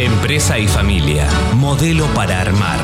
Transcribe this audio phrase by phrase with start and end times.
[0.00, 2.80] Empresa y familia, modelo para armar.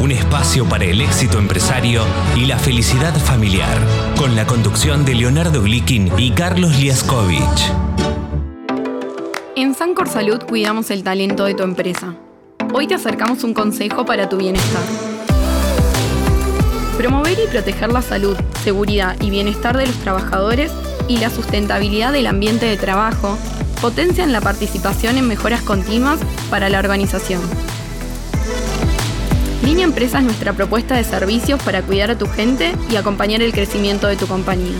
[0.00, 2.02] Un espacio para el éxito empresario
[2.36, 3.76] y la felicidad familiar.
[4.16, 7.70] Con la conducción de Leonardo Glikin y Carlos Liaskovich.
[9.56, 12.14] En Sancor Salud cuidamos el talento de tu empresa.
[12.72, 14.84] Hoy te acercamos un consejo para tu bienestar.
[16.96, 20.72] Promover y proteger la salud, seguridad y bienestar de los trabajadores
[21.08, 23.36] y la sustentabilidad del ambiente de trabajo
[23.80, 26.20] potencian la participación en mejoras continuas
[26.50, 27.40] para la organización.
[29.62, 33.52] Línea Empresa es nuestra propuesta de servicios para cuidar a tu gente y acompañar el
[33.52, 34.76] crecimiento de tu compañía.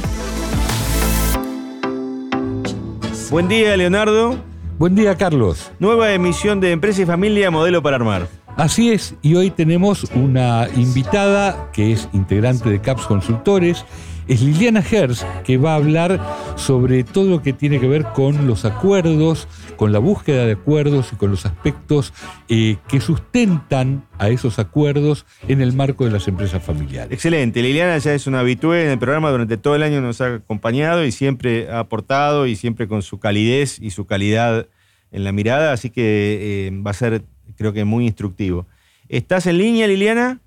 [3.30, 4.38] Buen día, Leonardo.
[4.79, 5.71] Buen día, Carlos.
[5.79, 8.29] Nueva emisión de Empresa y Familia, modelo para armar.
[8.57, 13.85] Así es, y hoy tenemos una invitada que es integrante de CAPS Consultores,
[14.28, 16.20] es Liliana Gers, que va a hablar
[16.56, 21.12] sobre todo lo que tiene que ver con los acuerdos, con la búsqueda de acuerdos
[21.12, 22.12] y con los aspectos
[22.48, 27.12] eh, que sustentan a esos acuerdos en el marco de las empresas familiares.
[27.12, 30.35] Excelente, Liliana ya es una habitué en el programa, durante todo el año nos ha
[30.35, 34.66] acompañado y siempre ha aportado y siempre con su calidez y su calidad
[35.10, 37.24] en la mirada, así que eh, va a ser
[37.57, 38.66] creo que muy instructivo.
[39.09, 40.40] ¿Estás en línea, Liliana?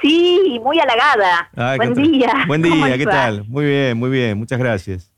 [0.00, 1.50] Sí, muy halagada.
[1.76, 2.32] Buen día.
[2.46, 3.44] Buen día, ¿qué tal?
[3.48, 5.12] Muy bien, muy bien, muchas gracias.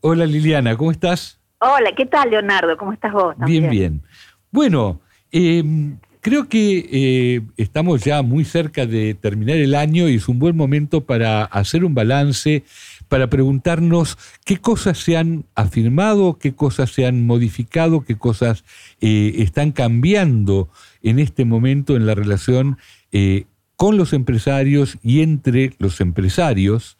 [0.00, 1.38] Hola Liliana, ¿cómo estás?
[1.58, 2.76] Hola, ¿qué tal Leonardo?
[2.78, 3.34] ¿Cómo estás vos?
[3.38, 4.02] Bien, bien.
[4.50, 10.28] Bueno, em, creo que eh, estamos ya muy cerca de terminar el año y es
[10.28, 12.64] un buen momento para hacer un balance
[13.08, 18.64] para preguntarnos qué cosas se han afirmado, qué cosas se han modificado, qué cosas
[19.00, 20.70] eh, están cambiando
[21.02, 22.78] en este momento en la relación
[23.12, 23.46] eh,
[23.80, 26.98] con los empresarios y entre los empresarios.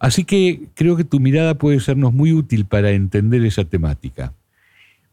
[0.00, 4.32] Así que creo que tu mirada puede sernos muy útil para entender esa temática.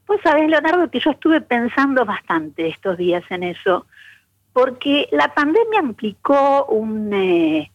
[0.05, 3.85] Pues sabes, Leonardo, que yo estuve pensando bastante estos días en eso,
[4.53, 6.69] porque la pandemia implicó
[7.11, 7.69] eh,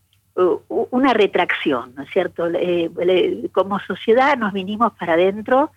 [0.68, 2.44] una retracción, ¿no es cierto?
[3.52, 5.70] como sociedad nos vinimos para adentro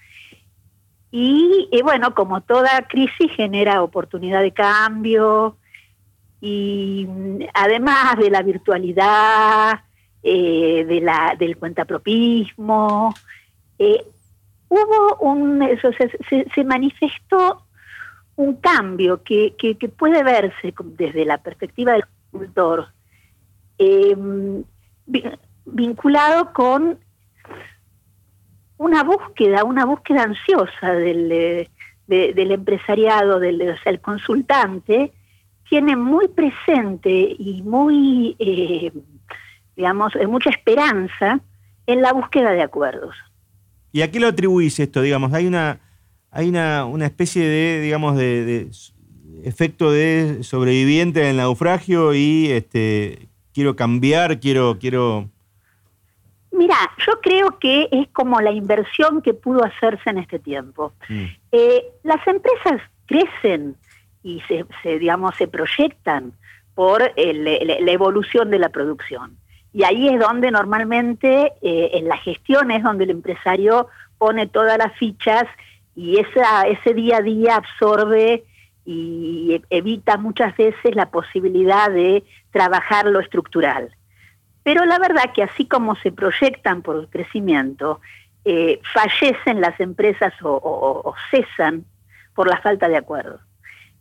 [1.11, 5.57] y, bueno, como toda crisis genera oportunidad de cambio
[6.41, 7.07] y
[7.53, 9.79] además de la virtualidad,
[10.23, 13.13] eh, de la, del cuentapropismo,
[13.77, 14.03] eh,
[14.69, 17.65] hubo un, eso, se, se, manifestó
[18.35, 22.89] un cambio que, que, puede verse desde la perspectiva del cultor
[23.77, 24.15] eh,
[25.65, 26.99] vinculado con
[28.77, 31.67] una búsqueda, una búsqueda ansiosa del,
[32.07, 35.13] del empresariado, del el consultante,
[35.71, 38.91] tiene muy presente y muy, eh,
[39.73, 41.39] digamos, mucha esperanza
[41.87, 43.15] en la búsqueda de acuerdos.
[43.93, 45.01] ¿Y a qué lo atribuís esto?
[45.01, 45.79] Digamos, hay una,
[46.29, 48.69] hay una, una especie de, digamos, de,
[49.45, 55.29] efecto de sobreviviente en el naufragio y este, quiero cambiar, quiero, quiero...
[56.51, 56.75] Mira,
[57.07, 60.91] yo creo que es como la inversión que pudo hacerse en este tiempo.
[61.07, 61.25] Mm.
[61.53, 63.77] Eh, las empresas crecen
[64.23, 64.65] y se,
[64.99, 66.33] digamos, se proyectan
[66.75, 69.37] por la evolución de la producción.
[69.73, 73.87] Y ahí es donde normalmente eh, en la gestión es donde el empresario
[74.17, 75.45] pone todas las fichas
[75.95, 78.43] y ese día a día absorbe
[78.85, 83.95] y evita muchas veces la posibilidad de trabajar lo estructural.
[84.63, 87.99] Pero la verdad que así como se proyectan por el crecimiento,
[88.45, 91.85] eh, fallecen las empresas o, cesan
[92.35, 93.39] por la falta de acuerdo.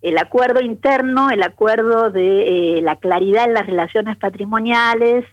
[0.03, 5.27] El acuerdo interno, el acuerdo de eh, la claridad en las relaciones patrimoniales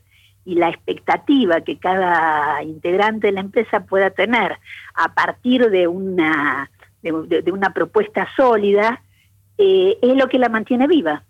[0.44, 4.58] y la expectativa que cada integrante de la empresa pueda tener
[4.94, 6.70] a partir de una,
[7.02, 9.02] de una propuesta sólida,
[9.58, 11.24] eh, es lo que la mantiene viva.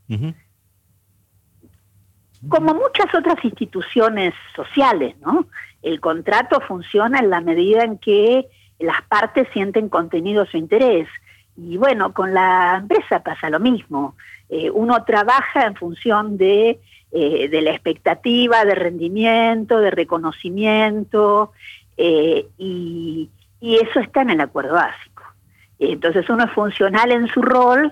[2.50, 5.48] Como muchas otras instituciones sociales, ¿no?
[5.82, 8.48] El contrato funciona en la medida en que
[8.80, 11.08] las partes sienten contenido su interés.
[11.58, 14.16] Y bueno, con la empresa pasa lo mismo.
[14.50, 16.80] Eh, uno trabaja en función de,
[17.12, 21.52] eh, de, la expectativa de rendimiento, de reconocimiento,
[21.98, 23.28] y,
[23.60, 25.24] y, eso está en el acuerdo básico.
[25.80, 27.92] Entonces uno es funcional en su rol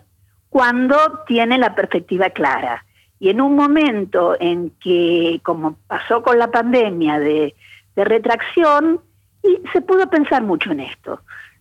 [0.55, 0.95] cuando
[1.27, 2.85] tiene la perspectiva clara.
[3.19, 7.55] Y en un momento en que, como pasó con la pandemia de,
[7.95, 9.01] retracción,
[9.43, 11.19] y se pudo pensar mucho en esto.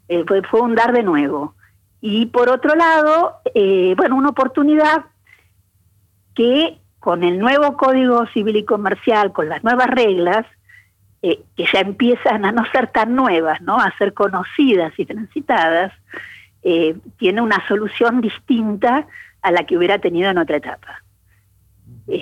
[0.09, 1.55] Eh, fue, un dar de nuevo.
[2.06, 5.06] Y por otro lado, eh, bueno, una oportunidad
[6.35, 10.45] que con el nuevo Código Civil y Comercial, con las nuevas reglas,
[11.23, 13.81] eh, que ya empiezan a no ser tan nuevas, ¿no?
[13.81, 15.95] a ser conocidas y transitadas,
[17.17, 19.06] tiene una solución distinta
[19.41, 21.03] a la que hubiera tenido en otra etapa.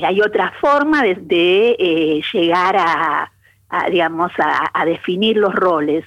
[0.04, 3.32] hay otra forma de, llegar a,
[3.90, 6.04] digamos, a, definir los roles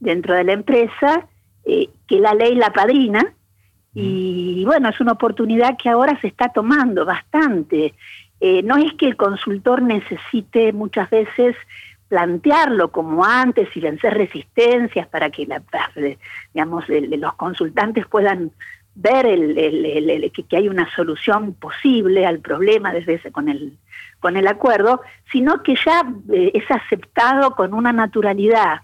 [0.00, 1.28] dentro de la empresa,
[1.64, 3.34] que la ley la padrina,
[3.94, 7.94] y bueno, es una oportunidad que ahora se está tomando bastante.
[8.40, 11.54] Eh, no es que el consultor necesite muchas veces
[12.08, 15.62] plantearlo como antes y vencer resistencias para que la,
[16.52, 18.50] digamos, los consultantes puedan
[18.94, 23.78] ver el, que, hay una solución posible al problema desde ese, con el
[24.20, 25.00] con el acuerdo,
[25.32, 28.82] sino que ya eh, es aceptado con una naturalidad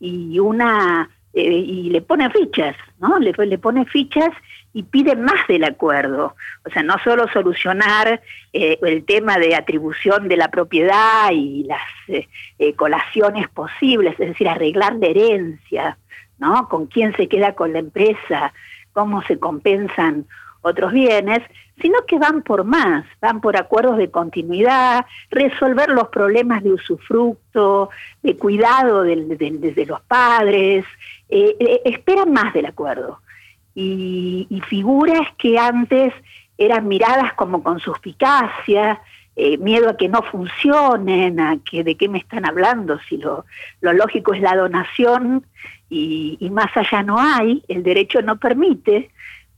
[0.00, 3.18] y una eh, y le pone fichas, ¿no?
[3.18, 4.30] Le, pone fichas
[4.72, 6.34] y pide más del acuerdo.
[6.64, 8.20] O sea, no solo solucionar
[8.52, 14.48] eh, el tema de atribución de la propiedad y las eh, colaciones posibles, es decir,
[14.48, 15.98] arreglar la herencia,
[16.38, 16.68] ¿no?
[16.68, 18.52] Con quién se queda con la empresa,
[18.92, 20.26] cómo se compensan
[20.62, 21.40] otros bienes,
[21.80, 27.90] sino que van por más, van por acuerdos de continuidad, resolver los problemas de usufructo,
[28.22, 30.84] de cuidado de, los padres,
[31.28, 33.20] eh, eh, esperan más del acuerdo.
[33.74, 36.12] Y, figuras que antes
[36.58, 39.00] eran miradas como con suspicacia,
[39.36, 43.46] eh, miedo a que no funcionen, a que de qué me están hablando, si lo,
[43.80, 45.46] lógico es la donación
[45.88, 49.10] y, y más allá no hay, el derecho no permite,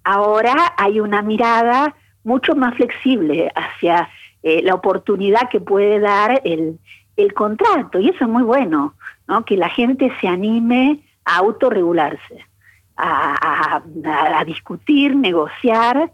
[0.05, 4.09] ahora hay una mirada mucho más flexible hacia
[4.43, 6.79] eh, la oportunidad que puede dar el,
[7.35, 8.95] contrato, y eso es muy bueno,
[9.29, 9.45] ¿no?
[9.45, 12.45] que la gente se anime a autorregularse,
[12.97, 16.11] a, a, discutir, negociar,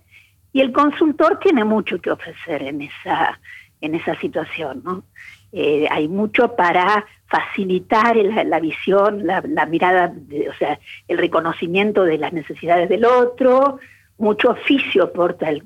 [0.53, 3.41] y el consultor tiene mucho que ofrecer en esa,
[3.81, 4.83] en esa situación.
[4.85, 5.05] ¿no?
[5.53, 10.13] Eh, hay mucho para facilitar la, visión, la, mirada,
[10.51, 13.79] o sea, el reconocimiento de las necesidades del otro,
[14.19, 15.63] mucho oficio aporta el,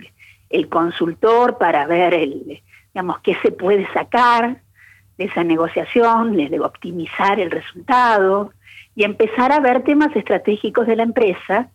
[0.52, 2.62] el consultor para ver, el,
[2.94, 4.60] digamos, qué se puede sacar
[5.18, 8.52] de esa negociación, de optimizar el resultado
[8.94, 11.70] y empezar a ver temas estratégicos de la empresa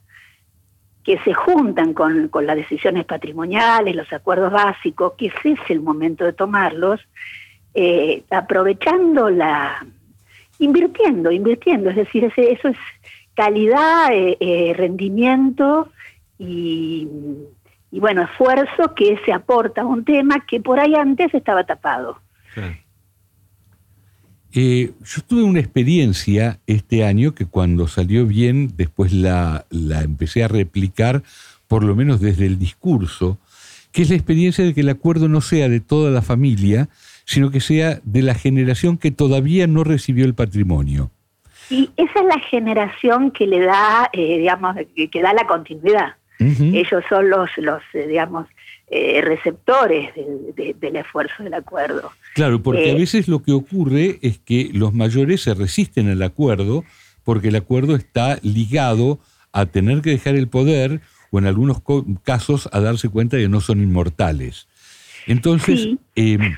[1.03, 5.79] que se juntan con, con las decisiones patrimoniales, los acuerdos básicos, que ese es el
[5.79, 6.99] momento de tomarlos,
[7.73, 9.85] eh, aprovechando la,
[10.59, 12.77] invirtiendo, invirtiendo, es decir, eso es
[13.35, 15.89] calidad, eh, eh, rendimiento
[16.37, 17.07] y,
[17.91, 22.19] bueno, esfuerzo que se aporta a un tema que por ahí antes estaba tapado.
[24.51, 30.47] yo tuve una experiencia este año que cuando salió bien, después la, la empecé a
[30.47, 31.23] replicar,
[31.67, 33.37] por lo menos desde el discurso,
[33.91, 36.89] que es la experiencia de que el acuerdo no sea de toda la familia,
[37.25, 41.11] sino que sea de la generación que todavía no recibió el patrimonio.
[41.69, 46.15] Y esa es la generación que le da, eh, digamos, que, da la continuidad.
[46.39, 48.47] Ellos son los, los eh, digamos,
[48.89, 52.11] eh, receptores del esfuerzo del acuerdo.
[52.35, 56.85] Claro, porque a veces lo que ocurre es que los mayores se resisten al acuerdo
[57.23, 59.19] porque el acuerdo está ligado
[59.51, 61.01] a tener que dejar el poder
[61.31, 61.81] o en algunos
[62.23, 64.67] casos a darse cuenta de que no son inmortales.
[65.25, 66.55] Entonces, em,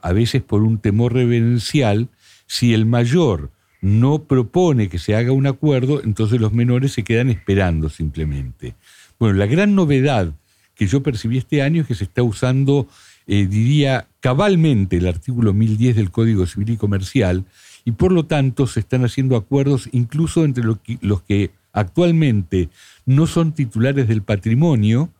[0.00, 2.08] a veces por un temor reverencial,
[2.46, 7.30] si el mayor no propone que se haga un acuerdo, entonces los menores se quedan
[7.30, 8.74] esperando simplemente.
[9.18, 10.32] Bueno, la gran novedad
[10.74, 12.86] que yo percibí este año es que se está usando,
[13.26, 17.44] eh, diría, cabalmente el artículo 1010 del Código Civil y Comercial,
[17.84, 22.68] y por lo tanto se están haciendo acuerdos incluso entre los que actualmente
[23.04, 25.10] no son titulares del patrimonio,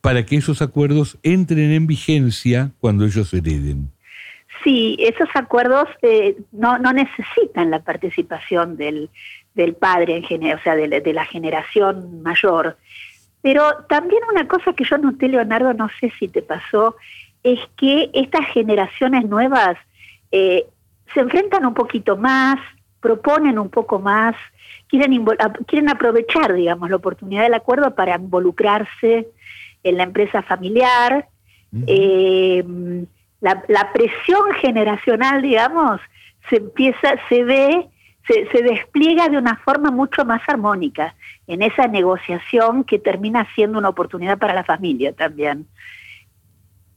[0.00, 3.90] para que esos acuerdos entren en vigencia cuando ellos hereden.
[4.62, 9.10] Sí, esos acuerdos eh, no, necesitan la participación del,
[9.54, 12.76] del padre, en o sea, de, la generación mayor.
[13.46, 16.96] Pero también una cosa que yo noté, Leonardo, no sé si te pasó,
[17.44, 19.76] es que estas generaciones nuevas
[20.32, 20.66] eh,
[21.14, 22.58] se enfrentan un poquito más,
[22.98, 24.34] proponen un poco más,
[24.88, 25.24] quieren,
[25.68, 29.28] quieren aprovechar, digamos, la oportunidad del acuerdo para involucrarse
[29.84, 31.28] en la empresa familiar.
[31.70, 36.00] La, presión generacional, digamos,
[36.50, 37.86] se empieza, se ve,
[38.26, 41.14] se, despliega de una forma mucho más armónica
[41.46, 45.66] en esa negociación que termina siendo una oportunidad para la familia también.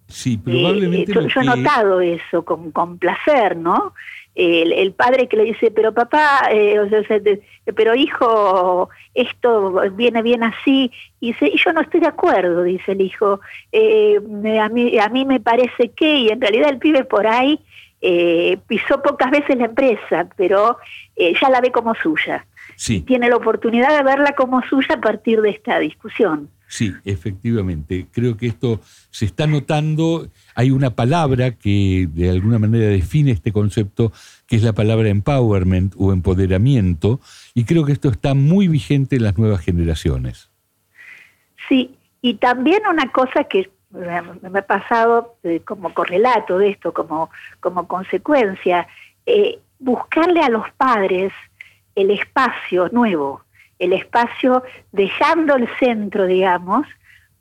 [0.07, 1.11] Sí, probablemente.
[1.11, 3.93] Eh, yo, he notado eso con, con placer, ¿no?
[4.33, 6.79] El, padre que le dice, pero papá, eh,
[7.75, 12.93] pero hijo, esto viene bien así, y dice, y yo no estoy de acuerdo, dice
[12.93, 13.41] el hijo,
[13.73, 14.17] eh,
[14.61, 17.59] a, mí, a mí me parece que, y en realidad el pibe por ahí
[18.67, 20.77] pisó pocas veces la empresa, pero
[21.17, 22.45] ya la ve como suya.
[22.75, 23.01] Sí.
[23.01, 26.49] Tiene la oportunidad de verla como suya a partir de esta discusión.
[26.71, 28.05] Sí, efectivamente.
[28.11, 28.79] Creo que esto
[29.09, 30.29] se está notando.
[30.53, 34.13] Hay una palabra que de alguna manera define este concepto,
[34.45, 37.19] que es la palabra empowerment o empoderamiento,
[37.55, 40.51] y creo que esto está muy vigente en las nuevas generaciones.
[41.67, 47.29] Sí, y también una cosa que me ha pasado eh, como correlato de esto, como,
[47.59, 48.87] como consecuencia,
[49.25, 51.33] eh, buscarle a los padres
[51.95, 53.43] el espacio nuevo
[53.79, 56.85] el espacio dejando el centro, digamos,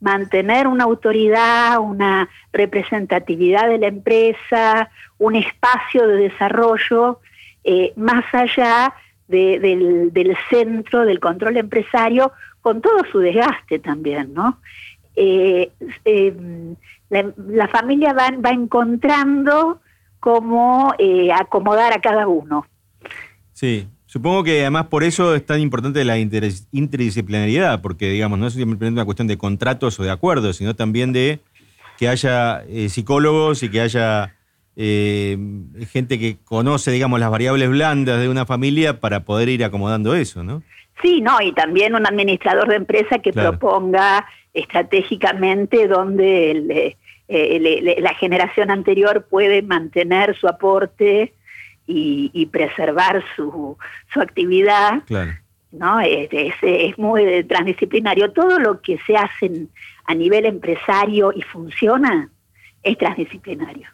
[0.01, 7.21] mantener una autoridad, una representatividad de la empresa, un espacio de desarrollo
[7.65, 8.95] eh, más allá
[9.27, 14.61] del, centro, del control empresario, con todo su desgaste también, ¿no?
[15.21, 15.71] Eh,
[16.05, 16.35] eh,
[17.11, 19.81] la, familia va, va encontrando
[20.21, 20.95] cómo
[21.35, 22.67] acomodar a cada uno.
[23.53, 28.55] Sí, Supongo que además por eso es tan importante la interdisciplinariedad, porque digamos, no es
[28.55, 31.41] simplemente una cuestión de contratos o de acuerdos, sino también de
[31.99, 34.35] que haya eh, psicólogos y que haya
[34.77, 35.37] eh,
[35.93, 40.43] gente que conoce, digamos, las variables blandas de una familia para poder ir acomodando eso,
[40.43, 40.63] ¿no?
[41.03, 44.25] Sí, no, y también un administrador de empresa que proponga
[44.59, 46.97] estratégicamente donde
[47.29, 51.35] eh, la generación anterior puede mantener su aporte
[51.87, 53.77] y, preservar su,
[54.13, 55.03] su actividad.
[55.73, 56.01] ¿no?
[56.01, 56.29] Es,
[56.63, 58.33] es, muy transdisciplinario.
[58.33, 59.67] Todo lo que se hace
[60.05, 62.31] a nivel empresario y funciona
[62.83, 63.89] es transdisciplinario.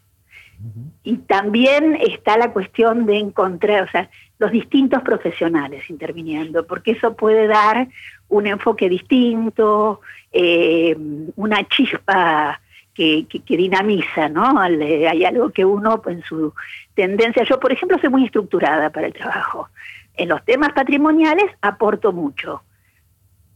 [1.03, 7.15] Y también está la cuestión de encontrar, o sea, los distintos profesionales interviniendo, porque eso
[7.15, 7.89] puede dar
[8.29, 10.01] un enfoque distinto,
[10.33, 10.97] eh,
[11.37, 12.61] una chispa
[12.95, 14.61] que, dinamiza, ¿no?
[14.61, 16.55] Hay algo que uno en su
[16.95, 19.69] tendencia, yo por ejemplo soy muy estructurada para el trabajo.
[20.17, 22.63] En los temas patrimoniales aporto mucho,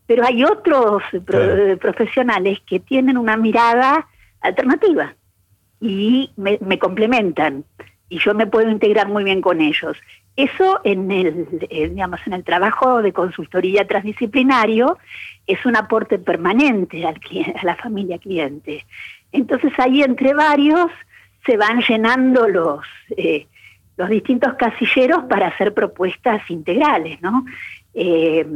[0.06, 1.02] pero hay otros
[1.80, 4.08] profesionales que tienen una mirada
[4.40, 5.14] alternativa
[5.80, 7.64] y me, complementan
[8.08, 9.96] y yo me puedo integrar muy bien con ellos.
[10.36, 14.98] Eso en el, digamos, en el trabajo de consultoría transdisciplinario
[15.46, 17.20] es un aporte permanente al
[17.56, 18.84] a la familia cliente.
[19.32, 20.90] Entonces ahí entre varios
[21.44, 22.84] se van llenando los,
[23.16, 23.46] eh,
[23.96, 27.44] los distintos casilleros para hacer propuestas integrales, ¿no?
[27.94, 28.46] Eh,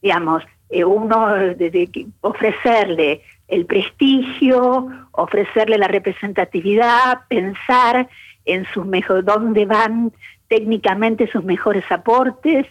[0.00, 8.08] digamos, eh, uno de, ofrecerle el prestigio, ofrecerle la representatividad, pensar
[8.44, 10.12] en sus mejores, dónde van
[10.48, 12.66] técnicamente sus mejores aportes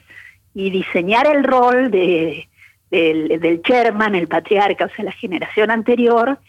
[0.53, 2.47] y diseñar el rol de,
[2.89, 6.39] del, del chairman, el patriarca, o sea, la generación anterior,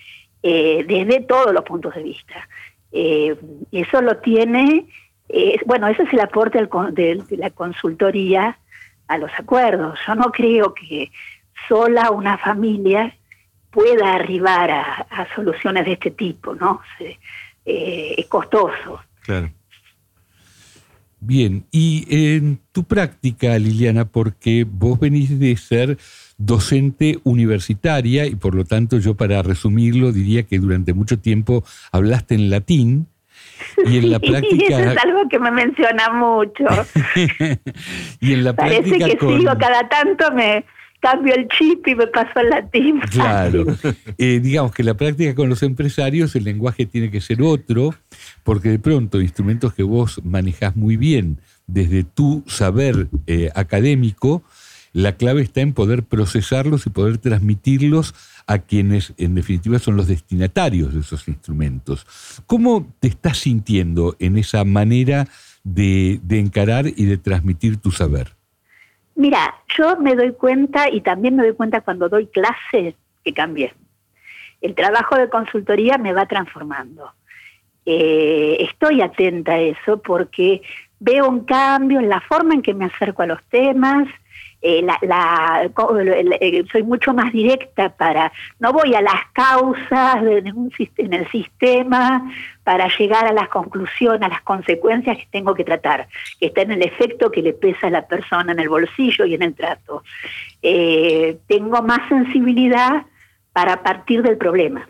[0.42, 2.49] eh, desde todos los puntos de vista.
[2.92, 3.37] Eh,
[3.73, 4.87] eso lo tiene,
[5.28, 6.58] eh, bueno, ese es el aporte
[6.92, 8.58] de, la consultoría
[9.08, 9.99] a los acuerdos.
[10.06, 11.11] Yo no creo que
[11.68, 13.14] sola una familia
[13.70, 16.80] pueda arribar a, soluciones de este tipo, ¿no?
[17.64, 19.00] es costoso.
[19.22, 19.50] Claro.
[21.20, 25.98] Bien, y en tu práctica, Liliana, porque vos venís de ser
[26.37, 32.37] docente universitaria y por lo tanto yo para resumirlo diría que durante mucho tiempo hablaste
[32.37, 33.08] en latín.
[33.84, 34.64] Y en la práctica.
[34.68, 36.64] Eso es algo que me menciona mucho.
[38.20, 40.64] y en la Parece que sigo cada tanto me
[41.00, 43.00] cambio el chip y me paso al latín.
[43.10, 43.66] Claro.
[44.20, 47.94] Eh, digamos que la práctica con los empresarios el lenguaje tiene que ser otro,
[48.42, 54.42] porque de pronto instrumentos que vos manejás muy bien desde tu saber eh, académico,
[54.92, 58.14] la clave está en poder procesarlos y poder transmitirlos
[58.46, 62.06] a quienes en definitiva son los destinatarios de esos instrumentos.
[62.46, 65.28] ¿Cómo te estás sintiendo en esa manera
[65.62, 68.38] de, encarar y de transmitir tu saber?
[69.18, 72.94] Mira, yo me doy cuenta y también me doy cuenta cuando doy clase
[73.25, 73.75] que cambié.
[74.60, 77.10] El trabajo de consultoría me va transformando.
[77.84, 80.62] Eh, estoy atenta a eso porque
[81.00, 84.06] veo un cambio en la forma en que me acerco a los temas,
[84.60, 91.30] eh, soy mucho más directa para, no voy a las causas de, un, en el
[91.30, 92.28] sistema
[92.64, 96.08] para llegar a las conclusiones, a las consecuencias que tengo que tratar,
[96.40, 99.34] que está en el efecto que le pesa a la persona en el bolsillo y
[99.34, 100.02] en el trato.
[100.60, 103.06] Eh, tengo más sensibilidad
[103.52, 104.88] para partir del problema.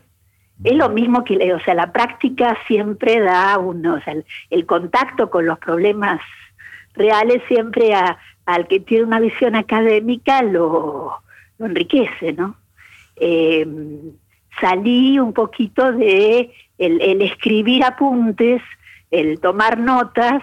[0.65, 4.15] Es lo mismo que, o sea, la práctica siempre da uno, o sea,
[4.51, 6.21] el contacto con los problemas
[6.95, 8.19] reales siempre a,
[8.49, 11.21] al que tiene una visión académica lo,
[11.59, 12.57] enriquece, ¿no?
[13.17, 14.13] Em,
[14.59, 18.63] salí un poquito de el, escribir apuntes,
[19.11, 20.43] el tomar notas,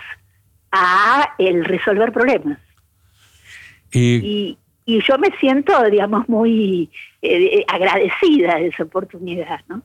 [0.72, 2.60] a el resolver problemas.
[3.92, 6.92] y, yo me siento, digamos, muy
[7.68, 9.82] agradecida de esa oportunidad, ¿no?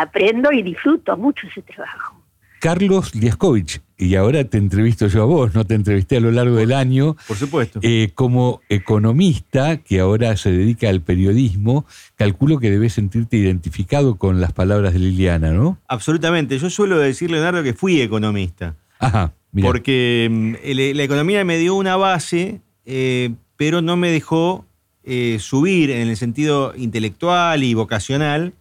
[0.00, 2.23] aprendo y disfruto mucho ese trabajo.
[2.64, 6.56] Carlos Liaskovich, y ahora te entrevisto yo a vos, no te entrevisté a lo largo
[6.56, 7.14] del año.
[7.28, 7.78] Por supuesto.
[7.82, 11.84] Eh, como economista que ahora se dedica al periodismo,
[12.16, 15.76] calculo que debes sentirte identificado con las palabras de Liliana, ¿no?
[15.88, 16.58] Absolutamente.
[16.58, 18.76] Yo suelo decir, Leonardo, que fui economista.
[18.98, 19.34] Ajá.
[19.60, 20.54] Porque mm,
[20.96, 24.64] la economía me dio una base, eh, pero no me dejó
[25.02, 28.54] eh, subir en el sentido intelectual y vocacional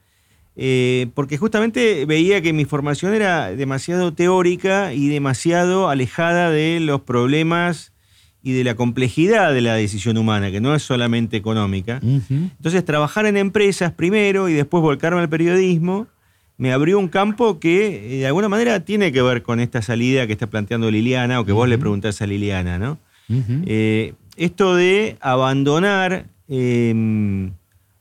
[0.55, 7.01] eh, porque justamente veía que mi formación era demasiado teórica y demasiado alejada de los
[7.01, 7.91] problemas
[8.43, 12.01] y de la complejidad de la decisión humana, que no es solamente económica.
[12.03, 16.07] Entonces, trabajar en empresas primero y después volcarme al periodismo
[16.57, 20.27] me abrió un campo que eh, de alguna manera tiene que ver con esta salida
[20.27, 22.99] que está planteando Liliana o que vos le preguntás a Liliana, ¿no?
[23.65, 27.51] Eh, esto de abandonar em,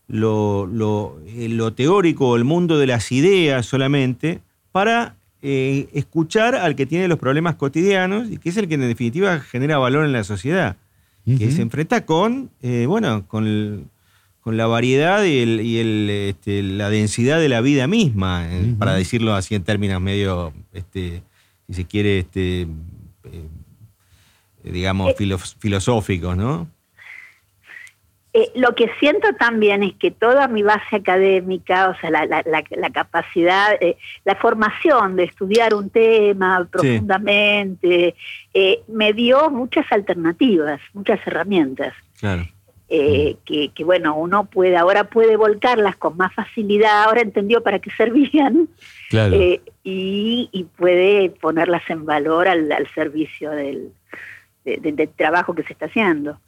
[0.08, 4.40] lo, eh, lo, teórico, el mundo de las ideas solamente,
[4.70, 8.82] para eh, escuchar al que tiene los problemas cotidianos y que es el que en
[8.82, 10.76] definitiva genera valor en la sociedad,
[11.24, 13.88] que se enfrenta con, eh, bueno, con,
[14.40, 19.54] con, la variedad y, el, este, la densidad de la vida misma, para decirlo así
[19.54, 21.22] en términos medio, este,
[21.68, 22.66] si se quiere, este,
[24.64, 25.14] digamos,
[25.60, 26.68] filosóficos, ¿no?
[28.34, 33.74] Eh, lo que siento también es que toda mi base académica, o sea, la, capacidad,
[33.78, 38.14] eh, la formación de estudiar un tema profundamente,
[38.54, 41.92] eh, me dio muchas alternativas, muchas herramientas.
[42.18, 42.46] Claro.
[42.88, 48.68] que, bueno, uno puede, ahora puede volcarlas con más facilidad, ahora entendió para qué servían,
[49.82, 53.92] y, puede ponerlas en valor al, servicio del
[55.16, 56.38] trabajo que se está haciendo.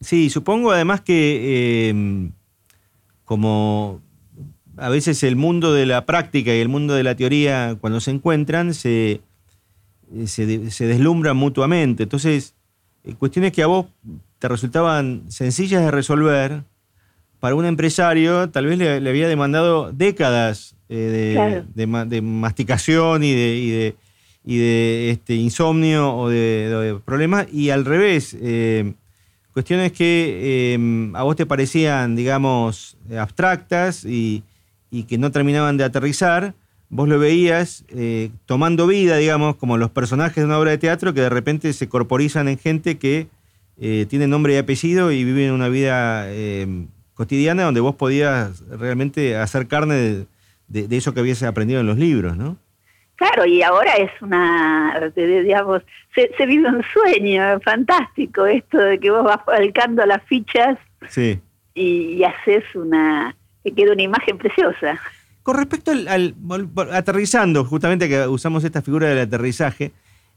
[0.00, 2.32] Sí, supongo además que em,
[3.24, 4.00] como
[4.76, 8.12] a veces el mundo de la práctica y el mundo de la teoría, cuando se
[8.12, 9.20] encuentran, se,
[10.26, 10.46] se,
[10.86, 12.04] deslumbran mutuamente.
[12.04, 12.54] Entonces,
[13.04, 13.86] eh, cuestiones que a vos
[14.38, 16.62] te resultaban sencillas de resolver,
[17.40, 23.96] para un empresario tal vez le, había demandado décadas eh, de, masticación y de,
[24.44, 28.36] y de, este, insomnio o de, problemas, y al revés.
[28.40, 28.94] Eh,
[29.58, 34.44] Cuestiones que em, a vos te parecían, digamos, abstractas y,
[35.08, 36.54] que no terminaban de aterrizar,
[36.90, 41.12] vos lo veías eh, tomando vida, digamos, como los personajes de una obra de teatro
[41.12, 43.26] que de repente se corporizan en gente que
[43.80, 49.36] eh, tiene nombre y apellido y viven una vida em, cotidiana donde vos podías realmente
[49.36, 50.26] hacer carne
[50.68, 52.58] de, de, eso que habías aprendido en los libros, ¿no?
[53.18, 55.82] Claro, y ahora es una, digamos,
[56.14, 60.78] se, vive un sueño fantástico esto de que vos vas falcando las fichas
[61.74, 65.00] y, haces una, que queda una imagen preciosa.
[65.42, 66.36] Con respecto al,
[66.92, 69.90] aterrizando, justamente que usamos esta figura del aterrizaje,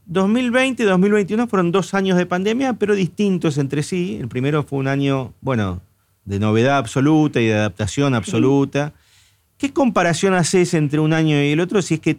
[0.07, 4.17] 2020 y 2021 fueron dos años de pandemia, pero distintos entre sí.
[4.19, 5.81] El primero fue un año, bueno,
[6.25, 8.93] de novedad absoluta y de adaptación absoluta.
[9.61, 12.17] ¿Qué comparación haces entre un año y el otro si es que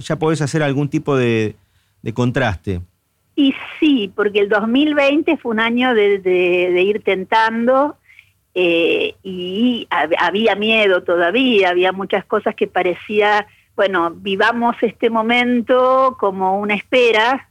[0.00, 1.54] ya podés hacer algún tipo de,
[2.14, 2.80] contraste?
[3.36, 7.98] Y sí, porque el 2020 fue un año de, ir tentando
[8.54, 13.46] eh, y había miedo todavía, había muchas cosas que parecía,
[13.76, 17.50] bueno, vivamos este momento como una espera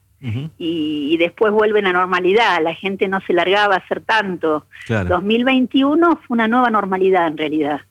[0.58, 4.66] y, después vuelve la normalidad, la gente no se largaba a hacer tanto.
[4.90, 7.82] 2021 fue una nueva normalidad en realidad.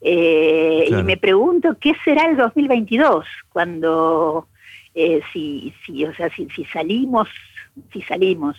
[0.00, 4.46] Eh, y me pregunto qué será el 2022 cuando
[4.94, 7.28] eh, si, si, o sea, si, salimos,
[7.92, 8.56] si salimos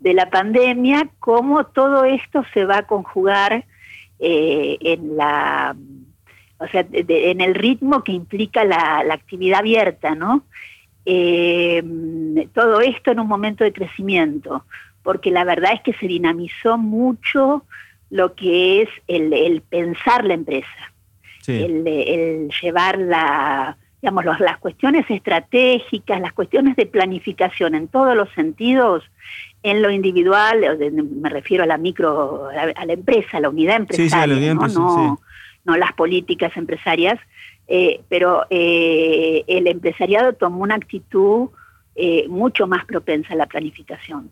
[0.00, 3.64] de la pandemia, cómo todo esto se va a conjugar
[4.18, 5.74] eh, en la
[6.58, 10.44] o sea, en el ritmo que implica la, actividad abierta, ¿no?
[12.54, 14.64] todo esto en un momento de crecimiento,
[15.02, 17.62] porque la verdad es que se dinamizó mucho
[18.10, 20.92] lo que es el, pensar la empresa,
[21.46, 29.04] el, llevar la, digamos, las cuestiones estratégicas, las cuestiones de planificación en todos los sentidos,
[29.62, 30.78] en lo individual,
[31.20, 35.76] me refiero a la micro, a la, empresa, a la unidad empresaria, ¿no?
[35.76, 37.18] las políticas empresarias,
[37.66, 41.48] eh, pero eh, el empresariado tomó una actitud
[41.96, 44.30] eh, mucho más propensa a la planificación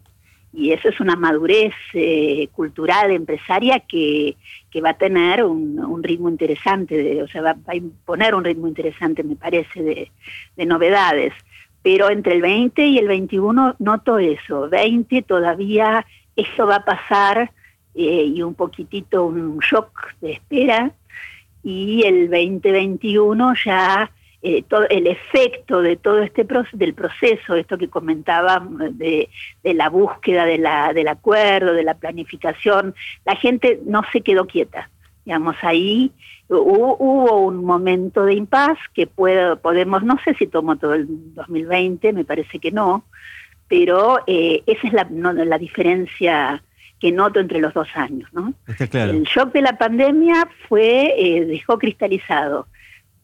[0.56, 4.36] y eso es una madurez eh, cultural empresaria que,
[4.84, 9.36] va a tener un, ritmo interesante, o sea, va, a imponer un ritmo interesante, me
[9.36, 10.10] parece,
[10.56, 11.32] de, novedades.
[11.82, 14.68] Pero entre el 20 y el 21 noto eso.
[14.68, 17.50] 20 todavía eso va a pasar
[17.94, 20.92] eh, y un poquitito un shock de espera
[21.62, 24.10] y el 2021 ya
[24.46, 29.30] eh, todo, el efecto de todo este proceso, del proceso, esto que comentaba de,
[29.62, 34.90] la búsqueda de la, del acuerdo, de la planificación, la gente no se quedó quieta.
[35.24, 36.12] Digamos, ahí
[36.48, 42.12] hubo, un momento de impas que puedo, podemos, no sé si tomó todo el 2020,
[42.12, 43.06] me parece que no,
[43.66, 46.62] pero eh, esa es la, la diferencia
[47.00, 48.28] que noto entre los dos años.
[48.34, 48.52] ¿no?
[48.92, 52.66] El shock de la pandemia fue, eh, dejó cristalizado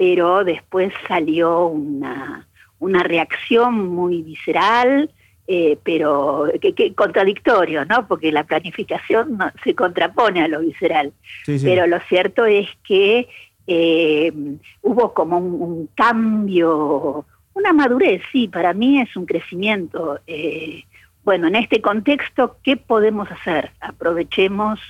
[0.01, 5.11] pero después salió una, una reacción muy visceral,
[5.47, 8.09] eh, pero que, contradictorio, ¿no?
[8.09, 11.13] Porque la planificación se contrapone a lo visceral.
[11.45, 13.29] Pero lo cierto es que
[13.67, 14.33] eh,
[14.81, 20.19] hubo como un, cambio, una madurez, sí, para mí es un crecimiento.
[20.27, 20.83] Eh,
[21.25, 23.71] bueno, en este contexto, ¿qué podemos hacer?
[23.83, 24.81] Aprovechemos,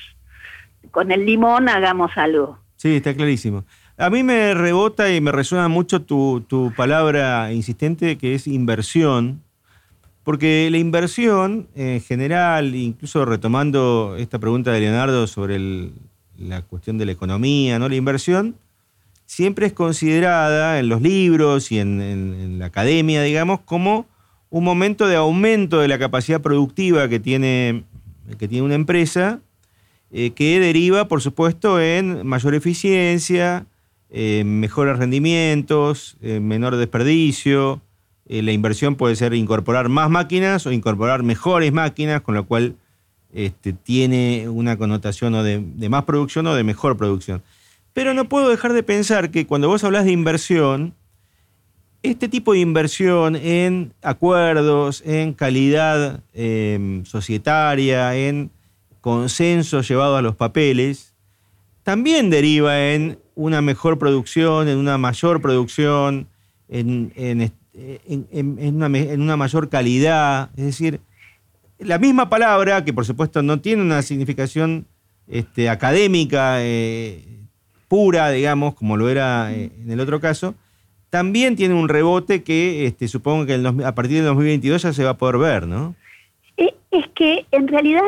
[0.92, 2.60] con el limón hagamos algo.
[2.76, 3.64] Sí, está clarísimo.
[4.00, 9.42] A mí me rebota y me resuena mucho tu, palabra insistente que es inversión,
[10.24, 15.90] porque la inversión en general, incluso retomando esta pregunta de Leonardo sobre
[16.38, 17.90] la cuestión de la economía, ¿no?
[17.90, 18.56] la inversión
[19.26, 24.06] siempre es considerada en los libros y en, la academia, digamos, como
[24.48, 27.84] un momento de aumento de la capacidad productiva que tiene,
[28.38, 29.40] que tiene una empresa,
[30.10, 33.66] eh, que deriva, por supuesto, en mayor eficiencia,
[34.10, 37.80] eh, mejores rendimientos, eh, menor desperdicio.
[38.26, 42.76] Eh, la inversión puede ser incorporar más máquinas o incorporar mejores máquinas, con lo cual
[43.32, 47.42] este, tiene una connotación de, de, más producción o de mejor producción.
[47.92, 50.94] Pero no puedo dejar de pensar que cuando vos hablas de inversión,
[52.02, 58.50] este tipo de inversión en acuerdos, en calidad em, societaria, en
[59.00, 61.14] consenso llevado a los papeles,
[61.82, 66.28] también deriva en una mejor producción, en una mayor producción,
[66.68, 67.10] en,
[68.74, 70.50] una, mayor calidad.
[70.56, 71.00] Es decir,
[71.78, 74.86] la misma palabra, que por supuesto no tiene una significación
[75.26, 77.24] este, académica eh,
[77.88, 80.54] pura, digamos, como lo era eh, en el otro caso,
[81.08, 85.10] también tiene un rebote que este, supongo que a partir del 2022 ya se va
[85.10, 85.94] a poder ver, ¿no?
[86.58, 88.02] Eh, es que en realidad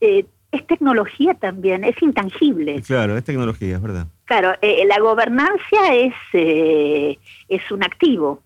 [0.00, 2.82] es es tecnología también, es intangible.
[2.82, 4.06] Claro, es tecnología, es verdad.
[4.32, 7.18] Claro, eh, la gobernancia es, eh,
[7.50, 8.40] es un activo,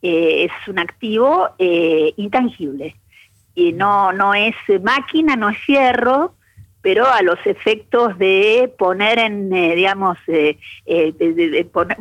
[0.00, 2.96] eh, es un activo intangible.
[3.54, 6.32] Y no, no es máquina, no es fierro,
[6.80, 10.58] pero a los efectos de poner en, digamos, de,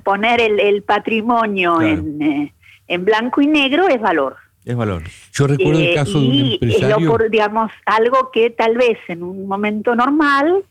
[0.01, 2.53] poner el, patrimonio en,
[2.87, 4.37] en blanco y negro es valor.
[4.65, 5.03] Es valor.
[5.31, 7.17] Yo recuerdo el eh, caso de un empresario...
[7.19, 10.63] Es digamos, algo que tal vez en un momento normal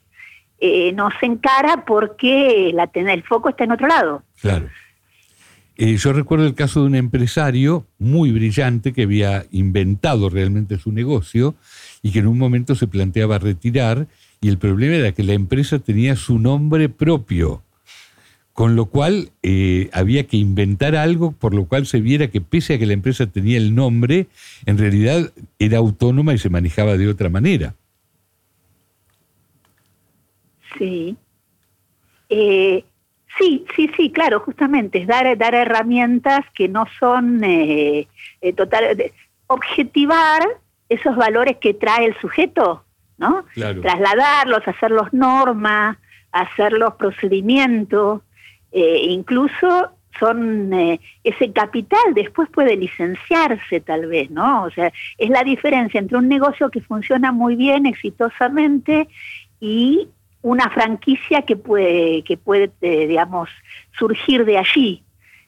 [0.66, 4.22] eh, no se encara porque la, el foco está en otro lado.
[4.40, 4.66] Claro.
[5.76, 10.90] Eh, yo recuerdo el caso de un empresario muy brillante que había inventado realmente su
[10.90, 11.54] negocio
[12.00, 14.06] y que en un momento se planteaba retirar
[14.40, 17.62] y el problema era que la empresa tenía su nombre propio.
[18.54, 22.74] Con lo cual eh, había que inventar algo por lo cual se viera que pese
[22.74, 24.28] a que la empresa tenía el nombre,
[24.64, 27.74] en realidad era autónoma y se manejaba de otra manera.
[30.78, 31.16] Sí.
[32.28, 32.84] Eh,
[33.38, 38.06] sí, sí, sí, claro, justamente, es dar, dar herramientas que no son eh,
[38.56, 39.12] total,
[39.46, 40.42] objetivar
[40.88, 42.84] esos valores que trae el sujeto,
[43.18, 43.44] ¿no?
[43.54, 45.96] Trasladarlos, hacerlos normas,
[46.32, 48.22] hacerlos procedimientos,
[48.72, 54.64] eh, incluso son eh, ese capital después puede licenciarse tal vez, ¿no?
[54.64, 59.08] O sea, es la diferencia entre un negocio que funciona muy bien, exitosamente,
[59.60, 60.08] y
[60.44, 63.48] una franquicia que puede, que puede eh, digamos,
[63.98, 65.02] surgir de allí.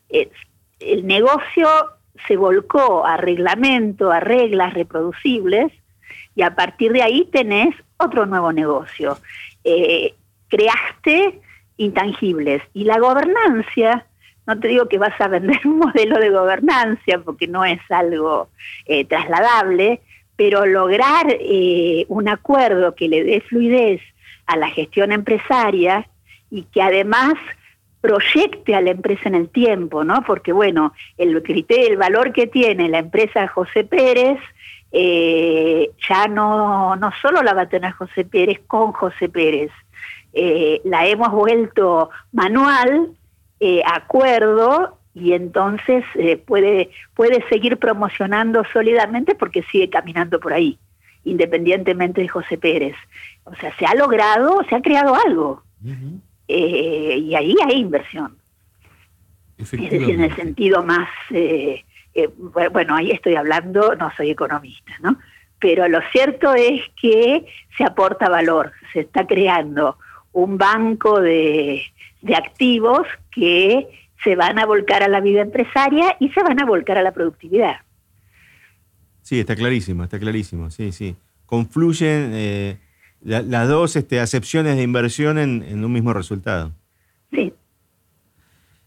[0.09, 1.69] el negocio
[2.27, 5.71] se volcó a reglamento, a reglas reproducibles,
[6.35, 9.19] y a partir de ahí tenés otro nuevo negocio.
[10.49, 11.41] creaste
[11.77, 12.63] intangibles.
[12.73, 14.07] Y la gobernancia,
[14.47, 18.49] no te digo que vas a vender un modelo de gobernancia porque no es algo
[18.87, 20.01] eh, trasladable,
[20.37, 24.01] pero lograr eh, un acuerdo que le dé fluidez
[24.47, 26.09] a la gestión empresaria
[26.51, 27.35] y que además
[28.01, 30.23] proyecte a la empresa en el tiempo, ¿no?
[30.23, 34.39] Porque bueno, el criterio, el valor que tiene la empresa José Pérez,
[34.93, 39.71] eh, ya no, no solo la va a tener José Pérez con José Pérez,
[40.33, 43.09] eh, la hemos vuelto manual,
[43.59, 46.05] eh, acuerdo, y entonces
[46.47, 50.79] puede, puede seguir promocionando sólidamente porque sigue caminando por ahí.
[51.27, 52.95] Independientemente de José Pérez.
[53.45, 55.63] O sea, se ha logrado, se ha creado algo.
[56.49, 58.39] Eh, y ahí hay inversión.
[59.59, 61.85] Es decir, en el sentido más, eh,
[62.15, 62.31] eh,
[62.73, 65.19] bueno, ahí estoy hablando, no soy economista, ¿no?
[65.59, 69.99] Pero lo cierto es que se aporta valor, se está creando
[70.33, 71.83] un banco de,
[72.21, 73.89] de activos que
[74.23, 77.13] se van a volcar a la vida empresaria y se van a volcar a la
[77.13, 77.79] productividad.
[79.27, 81.17] Sí, está clarísimo, está clarísimo, sí, sí.
[81.47, 82.79] Confluyen eh,
[83.25, 86.71] las dos este, acepciones de inversión en, un mismo resultado.
[87.33, 87.53] Sí.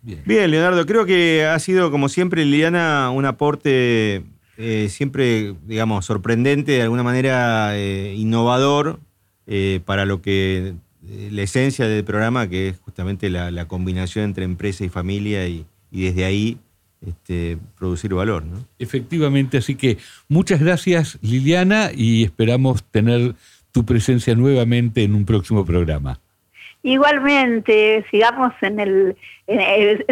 [0.02, 0.50] Bien.
[0.50, 4.24] Leonardo, creo que ha sido, como siempre, Liliana, un aporte
[4.56, 9.02] eh, siempre, digamos, sorprendente, de alguna manera eh, innovador
[9.84, 14.90] para lo que la esencia del programa, que es justamente la, combinación entre empresa y
[14.90, 16.60] familia, y, y desde ahí
[17.06, 18.44] este, producir valor.
[18.44, 18.58] ¿no?
[18.78, 23.36] Efectivamente, así que muchas gracias Liliana y esperamos tener
[23.72, 26.20] tu presencia nuevamente en un próximo programa.
[26.82, 29.18] Igualmente, sigamos en el,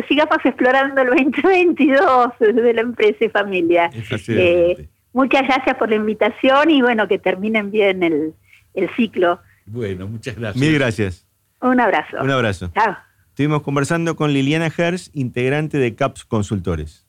[0.08, 3.90] sigamos explorando el 2022 de la empresa y familia.
[4.28, 8.34] Eh, muchas gracias por la invitación y bueno, que terminen bien el,
[8.74, 9.40] el ciclo.
[9.66, 10.62] Bueno, muchas gracias.
[10.62, 11.26] Mil gracias.
[11.62, 12.18] Un abrazo.
[12.22, 12.70] Un abrazo.
[12.74, 12.98] Chao.
[13.38, 17.06] Estuvimos conversando con Liliana Herz, integrante de CAPS Consultores.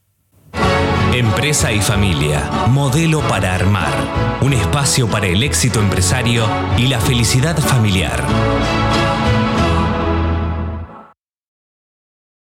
[1.15, 3.95] Empresa y familia, modelo para armar,
[4.43, 6.45] un espacio para el éxito empresario
[6.77, 8.23] y la felicidad familiar.